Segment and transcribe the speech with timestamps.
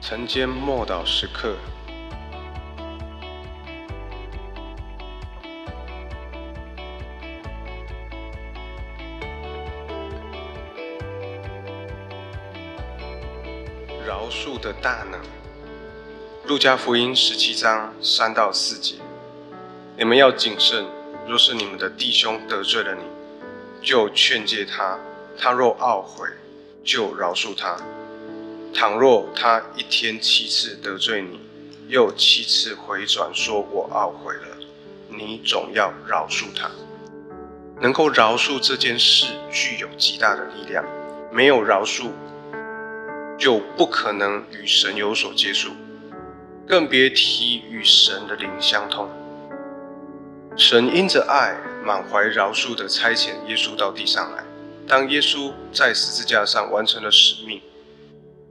[0.00, 1.54] 晨间默祷时刻，
[14.06, 15.20] 饶恕的大能。
[16.46, 18.94] 路加福音十七章三到四节：
[19.98, 20.86] 你们要谨慎，
[21.26, 23.02] 若是你们的弟兄得罪了你，
[23.82, 24.98] 就劝诫他；
[25.36, 26.26] 他若懊悔，
[26.82, 27.76] 就饶恕他。
[28.74, 31.40] 倘若他一天七次得罪你，
[31.88, 34.56] 又七次回转说我懊悔了，
[35.08, 36.70] 你总要饶恕他。
[37.80, 40.84] 能够饶恕这件事具有极大的力量，
[41.32, 42.10] 没有饶恕，
[43.38, 45.70] 就不可能与神有所接触，
[46.66, 49.08] 更别提与神的灵相通。
[50.56, 54.44] 神因着爱，满怀饶恕的差遣耶稣到地上来。
[54.86, 57.60] 当耶稣在十字架上完成了使命。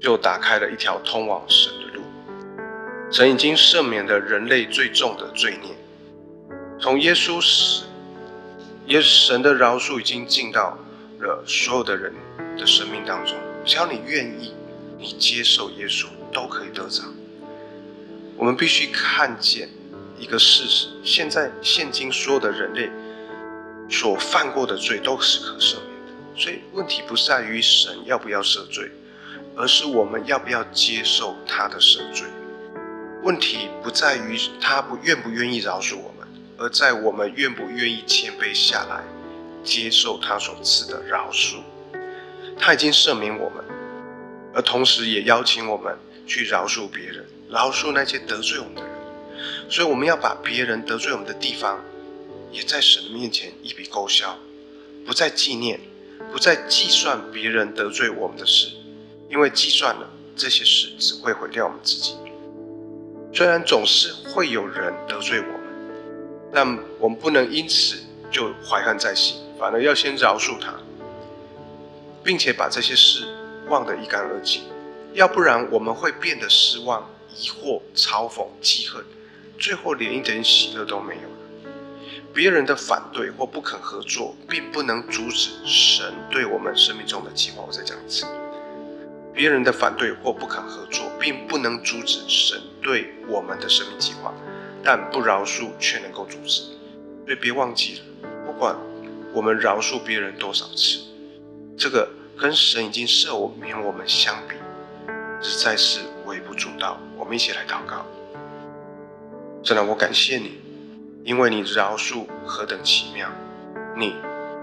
[0.00, 2.02] 就打开了一条通往神的路。
[3.10, 5.70] 神已经赦免了人类最重的罪孽。
[6.78, 7.86] 从耶稣死，
[8.86, 10.76] 耶神的饶恕已经进到
[11.20, 12.12] 了所有的人
[12.58, 13.34] 的生命当中。
[13.64, 14.52] 只要你愿意，
[14.98, 17.02] 你接受耶稣，都可以得着。
[18.36, 19.68] 我们必须看见
[20.18, 22.90] 一个事实：现在现今所有的人类
[23.88, 26.40] 所犯过的罪都是可赦免的。
[26.40, 28.90] 所以问题不在于神要不要赦罪。
[29.56, 32.26] 而是我们要不要接受他的赦罪？
[33.22, 39.02] 问题不在于他不愿不愿意饶恕我们，而在我们愿不愿意谦卑下来，
[39.64, 41.56] 接受他所赐的饶恕。
[42.58, 43.64] 他已经赦免我们，
[44.54, 45.96] 而同时也邀请我们
[46.26, 48.90] 去饶恕别人，饶恕那些得罪我们的人。
[49.68, 51.82] 所以我们要把别人得罪我们的地方，
[52.52, 54.38] 也在神的面前一笔勾销，
[55.04, 55.80] 不再纪念，
[56.30, 58.68] 不再计算别人得罪我们的事。
[59.28, 62.16] 因为计算了这些事，只会毁掉我们自己。
[63.32, 65.60] 虽然总是会有人得罪我们，
[66.52, 67.98] 但我们不能因此
[68.30, 70.74] 就怀恨在心，反而要先饶恕他，
[72.24, 73.26] 并且把这些事
[73.68, 74.62] 忘得一干二净。
[75.12, 79.04] 要不然，我们会变得失望、疑惑、嘲讽、记恨，
[79.58, 81.72] 最后连一点喜乐都没有了。
[82.32, 87.64] 别人的反对或不肯合作，并不能阻止神对我们生命中的计划。
[87.66, 88.24] 我再讲一次。
[89.36, 94.32] 别人的反对或不肯合作，并不能阻止神对我们的生命计划，
[94.82, 96.62] 但不饶恕却能够阻止。
[97.26, 98.74] 所以别忘记了，不管
[99.34, 101.00] 我们饶恕别人多少次，
[101.76, 102.08] 这个
[102.38, 104.54] 跟神已经赦免我们相比，
[105.42, 106.98] 实在是微不足道。
[107.14, 108.06] 我们一起来祷告。
[109.62, 110.58] 神啊，我感谢你，
[111.24, 113.28] 因为你饶恕何等奇妙，
[113.94, 114.14] 你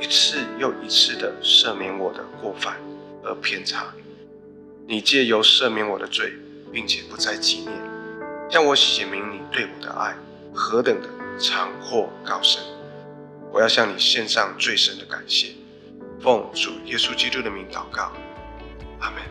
[0.00, 2.76] 一次又一次的赦免我的过犯
[3.22, 3.92] 而偏差。
[4.92, 6.34] 你借由赦免我的罪，
[6.70, 7.72] 并且不再纪念，
[8.50, 10.14] 让我写明你对我的爱
[10.52, 11.08] 何等的
[11.38, 12.62] 长阔高深。
[13.50, 15.54] 我要向你献上最深的感谢，
[16.20, 18.12] 奉主耶稣基督的名祷告，
[19.00, 19.22] 阿门。